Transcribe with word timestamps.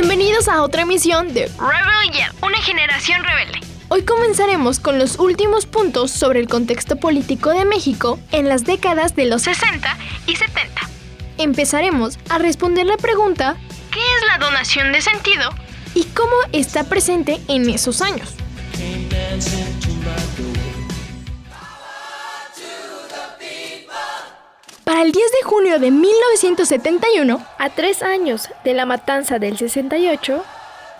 Bienvenidos 0.00 0.46
a 0.46 0.62
otra 0.62 0.82
emisión 0.82 1.34
de 1.34 1.50
Rebel 1.58 2.12
Yell, 2.12 2.30
una 2.40 2.58
generación 2.58 3.20
rebelde. 3.24 3.58
Hoy 3.88 4.04
comenzaremos 4.04 4.78
con 4.78 4.96
los 4.96 5.18
últimos 5.18 5.66
puntos 5.66 6.12
sobre 6.12 6.38
el 6.38 6.46
contexto 6.46 6.94
político 7.00 7.50
de 7.50 7.64
México 7.64 8.20
en 8.30 8.48
las 8.48 8.64
décadas 8.64 9.16
de 9.16 9.24
los 9.24 9.42
60 9.42 9.98
y 10.28 10.36
70. 10.36 10.88
Empezaremos 11.38 12.16
a 12.28 12.38
responder 12.38 12.86
la 12.86 12.96
pregunta 12.96 13.56
¿Qué 13.90 13.98
es 13.98 14.26
la 14.28 14.38
donación 14.38 14.92
de 14.92 15.02
sentido? 15.02 15.50
y 15.96 16.04
cómo 16.04 16.36
está 16.52 16.84
presente 16.84 17.40
en 17.48 17.68
esos 17.68 18.00
años. 18.00 18.36
El 25.00 25.12
10 25.12 25.14
de 25.14 25.48
junio 25.48 25.78
de 25.78 25.92
1971, 25.92 27.46
a 27.56 27.70
tres 27.70 28.02
años 28.02 28.48
de 28.64 28.74
la 28.74 28.84
matanza 28.84 29.38
del 29.38 29.56
68, 29.56 30.44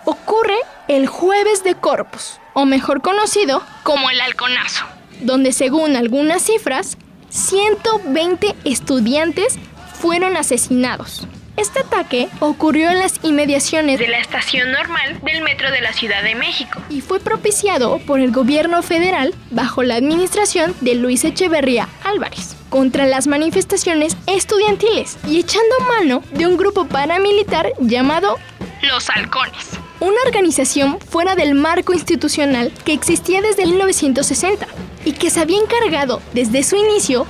ocurre 0.05 0.55
el 0.87 1.05
Jueves 1.05 1.65
de 1.65 1.75
Corpus, 1.75 2.39
o 2.53 2.63
mejor 2.63 3.01
conocido 3.01 3.61
Como 3.83 4.09
el 4.09 4.21
halconazo. 4.21 4.85
donde 5.19 5.51
según 5.51 5.97
algunas 5.97 6.43
cifras, 6.43 6.97
120 7.27 8.55
estudiantes 8.63 9.59
fueron 9.95 10.37
asesinados. 10.37 11.27
Este 11.57 11.81
ataque 11.81 12.29
ocurrió 12.39 12.91
en 12.91 12.99
las 12.99 13.19
inmediaciones 13.23 13.99
De 13.99 14.07
la 14.07 14.19
estación 14.19 14.71
normal 14.71 15.19
del 15.23 15.41
metro 15.41 15.71
de 15.71 15.81
la 15.81 15.91
Ciudad 15.91 16.23
de 16.23 16.35
México. 16.35 16.81
y 16.89 17.01
fue 17.01 17.19
propiciado 17.19 17.99
por 18.07 18.21
el 18.21 18.31
gobierno 18.31 18.81
federal 18.81 19.35
bajo 19.51 19.83
la 19.83 19.95
administración 19.95 20.73
de 20.79 20.95
Luis 20.95 21.25
Echeverría 21.25 21.89
Álvarez 22.05 22.58
contra 22.69 23.05
las 23.05 23.27
manifestaciones 23.27 24.15
estudiantiles 24.27 25.17
y 25.27 25.39
echando 25.39 25.75
mano 25.87 26.23
de 26.31 26.47
un 26.47 26.57
grupo 26.57 26.85
paramilitar 26.85 27.73
llamado 27.79 28.37
Los 28.81 29.09
halcones. 29.09 29.67
una 29.99 30.17
organización 30.25 30.99
fuera 30.99 31.35
del 31.35 31.55
marco 31.55 31.93
institucional 31.93 32.71
que 32.85 32.93
existía 32.93 33.41
desde 33.41 33.65
1960 33.65 34.67
y 35.05 35.13
que 35.13 35.29
se 35.29 35.41
había 35.41 35.59
encargado 35.59 36.21
desde 36.33 36.63
su 36.63 36.75
inicio 36.75 37.25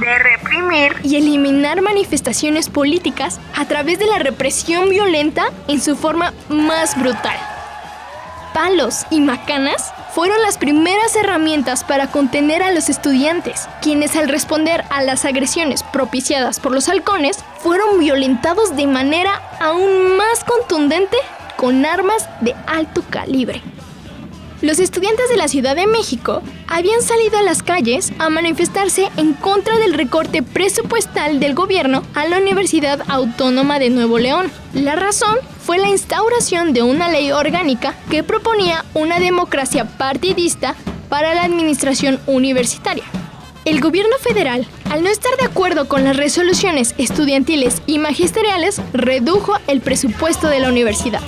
De 0.00 0.18
reprimir. 0.18 0.96
y 1.02 1.16
eliminar 1.16 1.82
manifestaciones 1.82 2.68
políticas 2.68 3.38
a 3.54 3.66
través 3.66 3.98
de 3.98 4.06
la 4.06 4.18
represión 4.18 4.88
violenta 4.88 5.44
en 5.68 5.80
su 5.80 5.96
forma 5.96 6.32
más 6.48 6.98
brutal. 6.98 7.36
Palos 8.52 9.06
y 9.10 9.20
macanas 9.20 9.92
fueron 10.12 10.42
las 10.42 10.58
primeras 10.58 11.14
herramientas 11.14 11.84
para 11.84 12.08
contener 12.10 12.62
a 12.62 12.72
los 12.72 12.88
estudiantes, 12.88 13.68
quienes 13.80 14.16
al 14.16 14.28
responder 14.28 14.84
a 14.90 15.02
las 15.02 15.24
agresiones 15.24 15.84
propiciadas 15.84 16.58
por 16.58 16.72
los 16.72 16.88
halcones 16.88 17.44
fueron 17.58 18.00
violentados 18.00 18.74
de 18.74 18.88
manera 18.88 19.40
aún 19.60 20.16
más 20.16 20.42
contundente 20.44 21.16
con 21.56 21.86
armas 21.86 22.28
de 22.40 22.56
alto 22.66 23.04
calibre. 23.08 23.62
Los 24.62 24.78
estudiantes 24.78 25.30
de 25.30 25.38
la 25.38 25.48
Ciudad 25.48 25.74
de 25.74 25.86
México 25.86 26.42
habían 26.66 27.00
salido 27.00 27.38
a 27.38 27.42
las 27.42 27.62
calles 27.62 28.12
a 28.18 28.28
manifestarse 28.28 29.10
en 29.16 29.32
contra 29.32 29.78
del 29.78 29.94
recorte 29.94 30.42
presupuestal 30.42 31.40
del 31.40 31.54
gobierno 31.54 32.02
a 32.14 32.26
la 32.26 32.36
Universidad 32.36 33.00
Autónoma 33.08 33.78
de 33.78 33.88
Nuevo 33.88 34.18
León. 34.18 34.52
La 34.74 34.96
razón 34.96 35.38
fue 35.64 35.78
la 35.78 35.88
instauración 35.88 36.74
de 36.74 36.82
una 36.82 37.08
ley 37.08 37.32
orgánica 37.32 37.94
que 38.10 38.22
proponía 38.22 38.84
una 38.92 39.18
democracia 39.18 39.86
partidista 39.96 40.74
para 41.08 41.34
la 41.34 41.44
administración 41.44 42.20
universitaria. 42.26 43.04
El 43.64 43.80
gobierno 43.80 44.16
federal, 44.18 44.66
al 44.90 45.02
no 45.02 45.08
estar 45.08 45.34
de 45.38 45.46
acuerdo 45.46 45.88
con 45.88 46.04
las 46.04 46.18
resoluciones 46.18 46.94
estudiantiles 46.98 47.80
y 47.86 47.98
magisteriales, 47.98 48.82
redujo 48.92 49.54
el 49.68 49.80
presupuesto 49.80 50.48
de 50.48 50.60
la 50.60 50.68
universidad. 50.68 51.22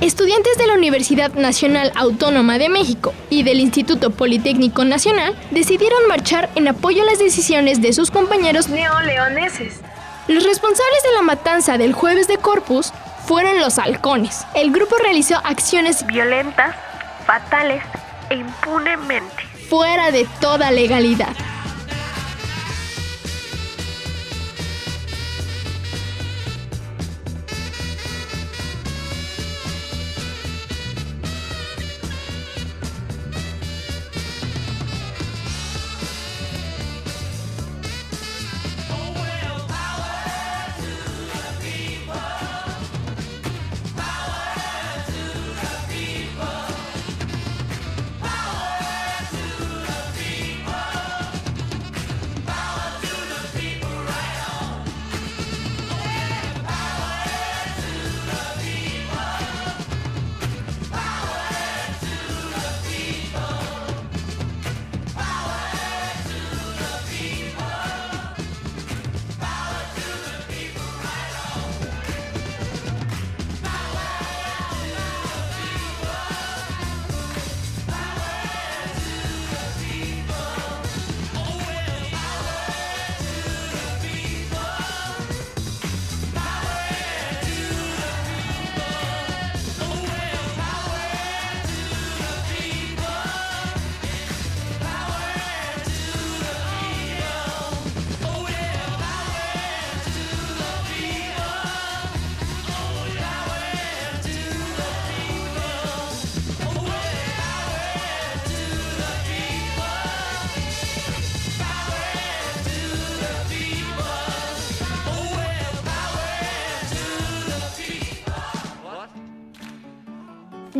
Estudiantes 0.00 0.56
de 0.56 0.66
la 0.66 0.72
Universidad 0.74 1.34
Nacional 1.34 1.92
Autónoma 1.94 2.56
de 2.56 2.70
México 2.70 3.12
y 3.28 3.42
del 3.42 3.60
Instituto 3.60 4.08
Politécnico 4.10 4.82
Nacional 4.86 5.36
decidieron 5.50 6.08
marchar 6.08 6.48
en 6.54 6.68
apoyo 6.68 7.02
a 7.02 7.04
las 7.04 7.18
decisiones 7.18 7.82
de 7.82 7.92
sus 7.92 8.10
compañeros 8.10 8.70
Neoleoneses. 8.70 9.80
los 10.26 10.44
responsables 10.44 11.02
de 11.02 11.12
la 11.16 11.22
matanza 11.22 11.76
del 11.76 11.92
jueves 11.92 12.28
de 12.28 12.38
Corpus 12.38 12.94
fueron 13.26 13.60
los 13.60 13.78
halcones. 13.78 14.46
El 14.54 14.72
grupo 14.72 14.96
realizó 14.96 15.36
acciones 15.44 16.06
Violentas, 16.06 16.74
fatales 17.26 17.82
e 18.30 18.36
impunemente. 18.36 19.42
fuera 19.68 20.10
de 20.12 20.26
toda 20.40 20.70
legalidad. 20.70 21.36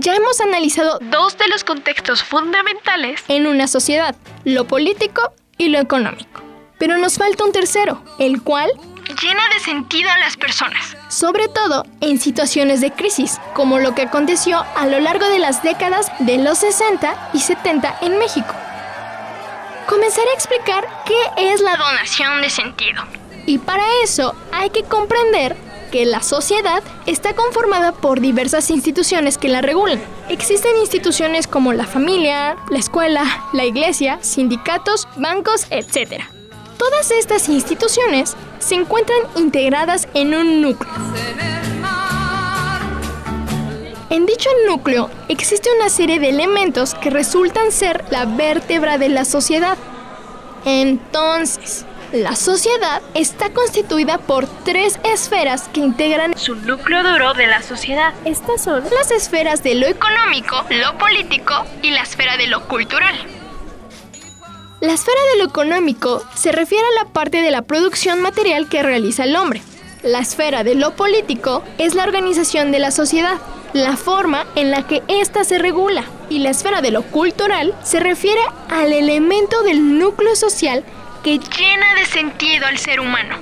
Ya 0.02 0.14
hemos 0.14 0.40
analizado 0.40 0.98
Dos 1.02 1.36
de 1.36 1.46
los 1.48 1.62
contextos 1.62 2.22
fundamentales 2.22 3.22
en 3.28 3.46
una 3.46 3.66
sociedad, 3.66 4.16
lo 4.44 4.66
político 4.66 5.34
y 5.58 5.68
lo 5.68 5.78
económico. 5.78 6.42
Pero 6.78 6.96
nos 6.96 7.18
falta 7.18 7.44
un 7.44 7.52
tercero, 7.52 8.02
el 8.18 8.40
cual, 8.42 8.70
llena 9.20 9.42
de 9.52 9.60
sentido 9.60 10.08
a 10.10 10.16
las 10.16 10.38
personas. 10.38 10.96
sobre 11.08 11.48
todo 11.48 11.84
en 12.00 12.18
situaciones 12.18 12.80
de 12.80 12.92
crisis, 12.92 13.38
como 13.52 13.78
lo 13.78 13.94
que 13.94 14.02
aconteció 14.02 14.64
a 14.74 14.86
lo 14.86 15.00
largo 15.00 15.28
de 15.28 15.38
las 15.38 15.62
décadas 15.62 16.10
de 16.20 16.38
los 16.38 16.58
60 16.58 17.30
y 17.34 17.40
70 17.40 17.98
en 18.00 18.18
México. 18.18 18.54
Comenzaré 19.86 20.30
a 20.30 20.34
explicar 20.34 20.88
qué 21.04 21.52
es 21.52 21.60
la 21.60 21.76
Donación 21.76 22.40
de 22.40 22.48
sentido. 22.48 23.02
Y 23.44 23.58
para 23.58 23.84
eso 24.02 24.34
hay 24.52 24.70
que 24.70 24.84
comprender 24.84 25.56
que 25.90 26.06
la 26.06 26.22
sociedad 26.22 26.82
está 27.06 27.34
conformada 27.34 27.92
por 27.92 28.20
diversas 28.20 28.70
instituciones 28.70 29.36
que 29.38 29.48
la 29.48 29.60
regulan. 29.60 30.00
Existen 30.28 30.76
instituciones 30.78 31.46
como 31.46 31.72
la 31.72 31.86
familia, 31.86 32.56
la 32.70 32.78
escuela, 32.78 33.24
la 33.52 33.64
iglesia, 33.64 34.18
sindicatos, 34.22 35.08
bancos, 35.16 35.66
etc. 35.70 36.22
Todas 36.78 37.10
estas 37.10 37.48
instituciones 37.48 38.36
se 38.58 38.76
encuentran 38.76 39.18
integradas 39.36 40.08
en 40.14 40.34
un 40.34 40.62
núcleo. 40.62 40.92
En 44.10 44.26
dicho 44.26 44.50
núcleo 44.66 45.08
existe 45.28 45.68
una 45.78 45.88
serie 45.88 46.18
de 46.18 46.30
elementos 46.30 46.94
que 46.94 47.10
resultan 47.10 47.70
ser 47.70 48.04
la 48.10 48.24
vértebra 48.24 48.98
de 48.98 49.08
la 49.08 49.24
sociedad. 49.24 49.78
Entonces, 50.64 51.86
La 52.12 52.34
sociedad 52.34 53.02
está 53.14 53.52
constituida 53.52 54.18
por 54.18 54.44
tres 54.64 54.98
esferas 55.04 55.68
que 55.68 55.78
integran 55.78 56.36
su 56.36 56.56
núcleo 56.56 57.04
duro 57.04 57.34
de 57.34 57.46
la 57.46 57.62
sociedad. 57.62 58.12
Estas 58.24 58.64
son 58.64 58.82
las 58.82 59.12
esferas 59.12 59.62
de 59.62 59.76
lo 59.76 59.86
económico, 59.86 60.56
lo 60.70 60.98
político 60.98 61.54
y 61.82 61.92
la 61.92 62.02
esfera 62.02 62.36
de 62.36 62.48
lo 62.48 62.66
cultural. 62.66 63.14
La 64.80 64.92
esfera 64.92 65.20
de 65.32 65.38
lo 65.38 65.44
económico 65.44 66.24
se 66.34 66.50
refiere 66.50 66.84
a 66.84 67.04
la 67.04 67.10
parte 67.12 67.42
de 67.42 67.52
la 67.52 67.62
producción 67.62 68.20
material 68.20 68.68
que 68.68 68.82
realiza 68.82 69.22
el 69.22 69.36
hombre. 69.36 69.62
La 70.02 70.18
esfera 70.18 70.64
de 70.64 70.74
lo 70.74 70.96
político 70.96 71.62
es 71.78 71.94
la 71.94 72.02
organización 72.02 72.72
de 72.72 72.80
la 72.80 72.90
sociedad, 72.90 73.38
la 73.72 73.96
forma 73.96 74.46
en 74.56 74.72
la 74.72 74.84
que 74.84 75.04
ésta 75.06 75.44
se 75.44 75.58
regula. 75.58 76.02
Y 76.28 76.40
la 76.40 76.50
esfera 76.50 76.80
de 76.80 76.90
lo 76.90 77.02
cultural 77.02 77.72
se 77.84 78.00
refiere 78.00 78.40
al 78.68 78.92
elemento 78.92 79.62
del 79.62 79.96
núcleo 79.96 80.34
social 80.34 80.84
que 81.22 81.38
llena 81.38 81.94
de 81.94 82.06
sentido 82.06 82.66
al 82.66 82.78
ser 82.78 83.00
humano. 83.00 83.36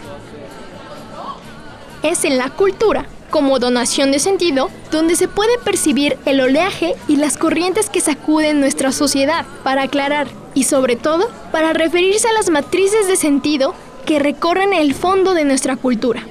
Es 2.02 2.24
en 2.24 2.38
la 2.38 2.50
cultura, 2.50 3.06
como 3.30 3.58
donación 3.58 4.12
de 4.12 4.18
sentido, 4.18 4.70
donde 4.90 5.16
se 5.16 5.28
puede 5.28 5.58
percibir 5.58 6.18
el 6.24 6.40
oleaje 6.40 6.94
y 7.08 7.16
las 7.16 7.36
corrientes 7.36 7.90
que 7.90 8.00
sacuden 8.00 8.60
nuestra 8.60 8.92
sociedad, 8.92 9.44
para 9.62 9.82
aclarar 9.82 10.28
y 10.54 10.64
sobre 10.64 10.96
todo 10.96 11.28
para 11.52 11.72
referirse 11.72 12.28
a 12.28 12.32
las 12.32 12.50
matrices 12.50 13.06
de 13.06 13.16
sentido 13.16 13.74
que 14.06 14.18
recorren 14.18 14.72
el 14.72 14.94
fondo 14.94 15.34
de 15.34 15.44
nuestra 15.44 15.76
cultura. 15.76 16.22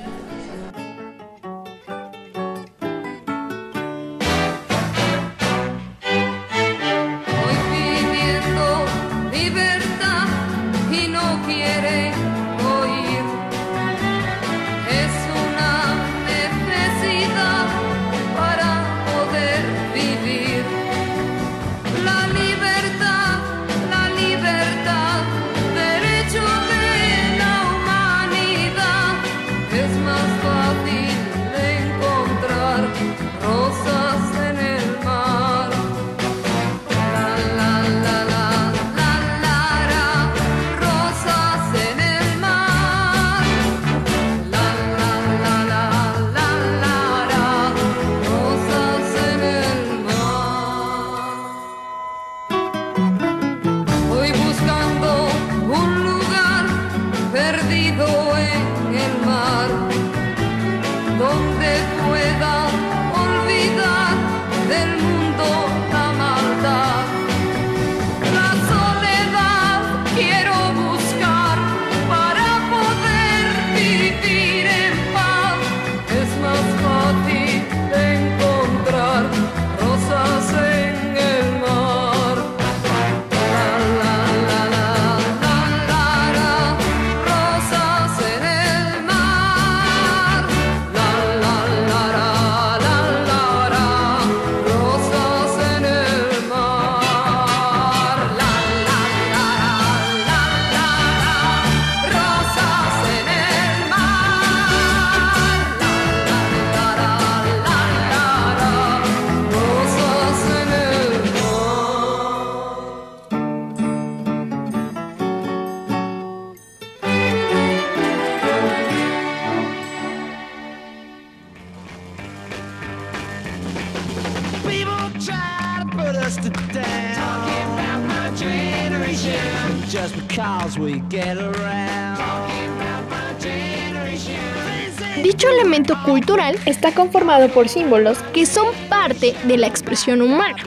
Dicho 135.24 135.50
elemento 135.50 135.96
cultural 136.06 136.58
está 136.66 136.94
conformado 136.94 137.50
por 137.50 137.68
símbolos 137.68 138.18
que 138.34 138.46
son 138.46 138.68
parte 138.88 139.36
de 139.46 139.58
la 139.58 139.68
expresión 139.68 140.22
humana, 140.22 140.58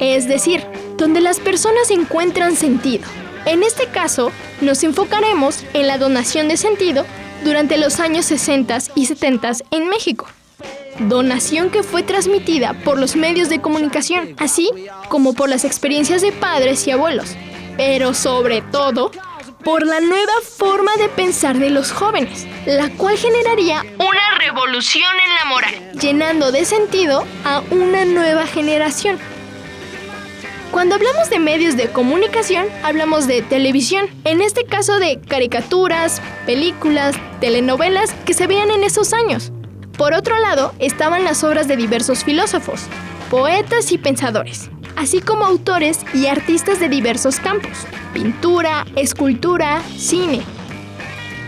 es 0.00 0.28
decir, 0.28 0.64
donde 0.96 1.20
las 1.20 1.40
personas 1.40 1.90
encuentran 1.90 2.56
sentido. 2.56 3.04
En 3.46 3.62
este 3.62 3.86
caso, 3.86 4.32
nos 4.60 4.82
enfocaremos 4.84 5.64
en 5.74 5.86
la 5.86 5.98
donación 5.98 6.48
de 6.48 6.56
sentido 6.56 7.04
durante 7.44 7.78
los 7.78 8.00
años 8.00 8.26
60 8.26 8.78
y 8.94 9.06
70 9.06 9.52
en 9.70 9.88
México. 9.88 10.26
Donación 10.98 11.70
que 11.70 11.82
fue 11.82 12.02
transmitida 12.02 12.74
por 12.84 12.98
los 12.98 13.16
medios 13.16 13.48
de 13.48 13.60
comunicación, 13.60 14.34
así 14.38 14.70
como 15.08 15.34
por 15.34 15.48
las 15.48 15.64
experiencias 15.64 16.22
de 16.22 16.32
padres 16.32 16.86
y 16.86 16.90
abuelos, 16.90 17.36
pero 17.76 18.14
sobre 18.14 18.62
todo 18.62 19.10
por 19.64 19.84
la 19.84 20.00
nueva 20.00 20.32
forma 20.42 20.94
de 20.96 21.08
pensar 21.08 21.58
de 21.58 21.70
los 21.70 21.90
jóvenes, 21.90 22.46
la 22.66 22.88
cual 22.90 23.16
generaría 23.16 23.82
una 23.98 24.38
revolución 24.38 25.10
en 25.24 25.34
la 25.34 25.44
moral, 25.46 25.92
llenando 26.00 26.52
de 26.52 26.64
sentido 26.64 27.24
a 27.44 27.62
una 27.70 28.04
nueva 28.04 28.46
generación. 28.46 29.18
Cuando 30.70 30.94
hablamos 30.94 31.30
de 31.30 31.38
medios 31.38 31.76
de 31.76 31.88
comunicación, 31.88 32.66
hablamos 32.82 33.26
de 33.26 33.42
televisión, 33.42 34.08
en 34.24 34.40
este 34.40 34.64
caso 34.64 34.98
de 34.98 35.20
caricaturas, 35.20 36.20
películas, 36.44 37.16
telenovelas 37.40 38.12
que 38.24 38.34
se 38.34 38.46
veían 38.46 38.70
en 38.70 38.84
esos 38.84 39.12
años. 39.12 39.52
Por 39.96 40.12
otro 40.12 40.38
lado, 40.38 40.74
estaban 40.78 41.24
las 41.24 41.42
obras 41.42 41.66
de 41.66 41.76
diversos 41.76 42.24
filósofos, 42.24 42.82
poetas 43.30 43.90
y 43.90 43.98
pensadores, 43.98 44.70
así 44.96 45.20
como 45.20 45.44
autores 45.44 46.00
y 46.14 46.26
artistas 46.26 46.80
de 46.80 46.88
diversos 46.88 47.38
campos, 47.38 47.86
pintura, 48.12 48.84
escultura, 48.96 49.82
cine. 49.96 50.42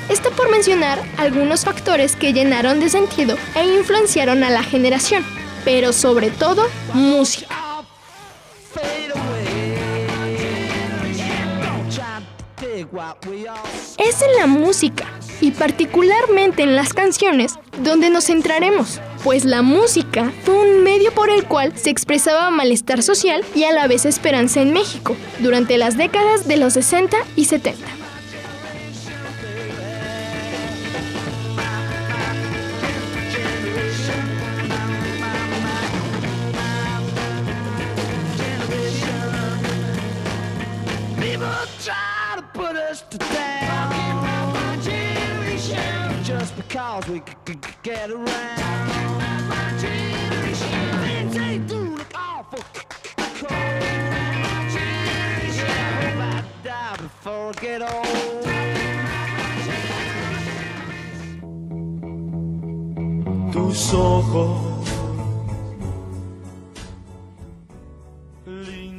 Está 0.08 0.30
por 0.30 0.50
mencionar 0.50 1.02
algunos 1.18 1.64
factores 1.64 2.16
que 2.16 2.32
llenaron 2.32 2.80
de 2.80 2.88
sentido 2.88 3.36
e 3.54 3.66
influenciaron 3.66 4.42
a 4.44 4.50
la 4.50 4.62
generación, 4.62 5.24
pero 5.64 5.92
sobre 5.92 6.30
todo 6.30 6.66
música. 6.94 7.67
Es 13.98 14.22
en 14.22 14.36
la 14.38 14.46
música 14.46 15.06
y 15.40 15.50
particularmente 15.50 16.62
en 16.62 16.74
las 16.74 16.94
canciones 16.94 17.58
donde 17.82 18.10
nos 18.10 18.26
centraremos, 18.26 19.00
pues 19.24 19.44
la 19.44 19.62
música 19.62 20.32
fue 20.44 20.54
un 20.54 20.82
medio 20.82 21.12
por 21.12 21.30
el 21.30 21.44
cual 21.44 21.76
se 21.76 21.90
expresaba 21.90 22.50
malestar 22.50 23.02
social 23.02 23.44
y 23.54 23.64
a 23.64 23.72
la 23.72 23.86
vez 23.86 24.04
esperanza 24.04 24.60
en 24.60 24.72
México 24.72 25.16
durante 25.40 25.78
las 25.78 25.96
décadas 25.96 26.48
de 26.48 26.56
los 26.56 26.72
60 26.74 27.16
y 27.36 27.44
70 27.44 27.98
us. 42.60 43.04
Just 46.24 46.56
because 46.56 47.08
we 47.08 47.22
get 47.82 48.10
around. 48.10 48.58
Get 57.60 57.82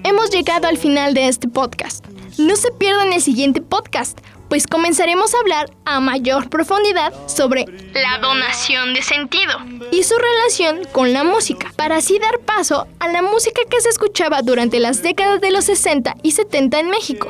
Hemos 0.04 0.30
llegado 0.32 0.68
al 0.68 0.78
final 0.78 1.14
de 1.14 1.28
este 1.28 1.48
podcast. 1.48 2.09
No 2.40 2.56
se 2.56 2.72
pierdan 2.72 3.12
el 3.12 3.22
siguiente 3.22 3.62
podcast, 3.62 4.18
pues 4.48 4.66
comenzaremos 4.66 5.36
a 5.36 5.40
hablar 5.40 5.76
a 5.84 6.00
mayor 6.00 6.50
profundidad 6.50 7.12
sobre 7.28 7.66
la 7.94 8.18
donación 8.20 8.94
de 8.94 9.02
sentido 9.02 9.52
y 9.92 10.04
su 10.04 10.16
relación 10.18 10.88
con 10.94 11.12
la 11.12 11.26
música, 11.26 11.74
para 11.76 11.98
así 11.98 12.18
dar 12.18 12.40
paso 12.40 12.88
a 13.00 13.10
la 13.10 13.22
música 13.22 13.60
que 13.70 13.82
se 13.82 13.90
escuchaba 13.90 14.42
durante 14.42 14.80
las 14.80 15.04
décadas 15.04 15.42
de 15.42 15.52
los 15.52 15.66
60 15.66 16.16
y 16.24 16.32
70 16.32 16.80
en 16.80 16.90
México. 16.90 17.30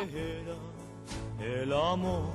El 1.40 1.74
amor. 1.74 2.30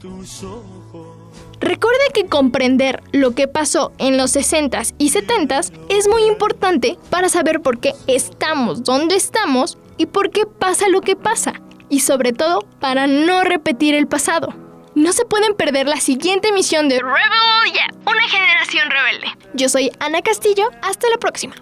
Tus 0.00 0.42
ojos. 0.42 1.24
Recuerde 1.60 2.04
que 2.12 2.26
comprender 2.26 3.02
lo 3.12 3.34
que 3.34 3.48
pasó 3.48 3.92
en 3.98 4.16
los 4.16 4.36
60s 4.36 4.94
y 4.98 5.10
70s 5.10 5.83
es 5.96 6.08
muy 6.08 6.24
importante 6.24 6.98
para 7.10 7.28
saber 7.28 7.60
por 7.60 7.78
qué 7.78 7.94
estamos 8.06 8.84
donde 8.84 9.16
estamos 9.16 9.78
y 9.96 10.06
por 10.06 10.30
qué 10.30 10.46
pasa 10.46 10.88
lo 10.88 11.00
que 11.00 11.16
pasa. 11.16 11.54
Y 11.88 12.00
sobre 12.00 12.32
todo, 12.32 12.60
para 12.80 13.06
no 13.06 13.44
repetir 13.44 13.94
el 13.94 14.06
pasado. 14.06 14.54
No 14.94 15.12
se 15.12 15.24
pueden 15.24 15.54
perder 15.54 15.88
la 15.88 16.00
siguiente 16.00 16.48
emisión 16.48 16.88
de 16.88 17.00
Rebel 17.00 17.72
Yeah, 17.72 17.88
una 18.06 18.28
generación 18.28 18.90
rebelde. 18.90 19.26
Yo 19.54 19.68
soy 19.68 19.90
Ana 19.98 20.22
Castillo, 20.22 20.70
hasta 20.82 21.08
la 21.08 21.18
próxima. 21.18 21.54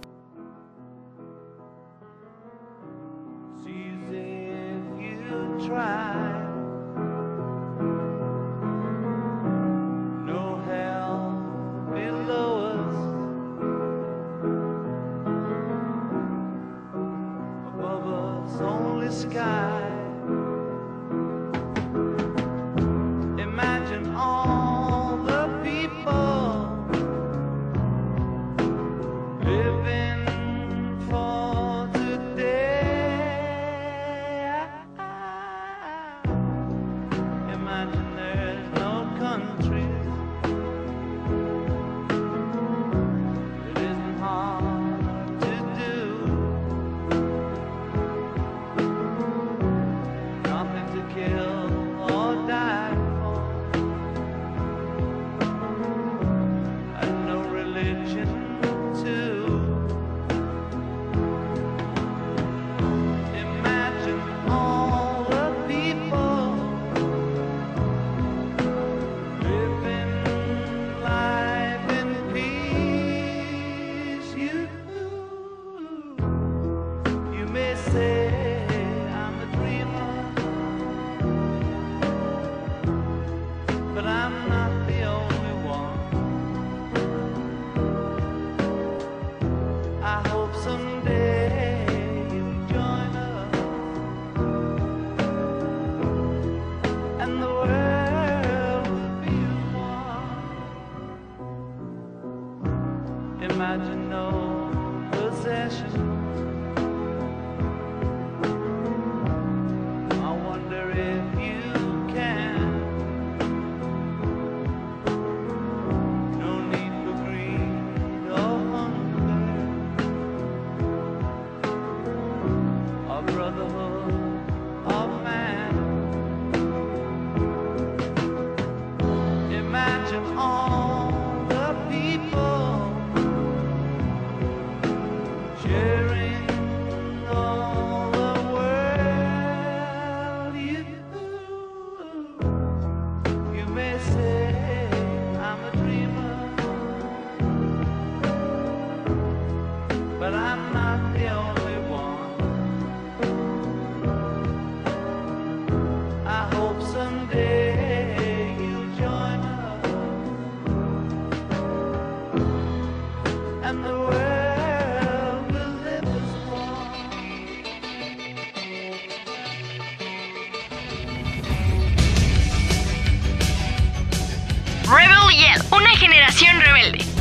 Generación 176.22 176.60
rebelde. 176.60 177.11